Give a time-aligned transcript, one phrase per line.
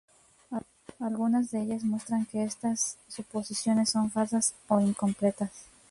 [0.99, 5.51] Algunas de ellas muestran que esas suposiciones son falsas o incompletas.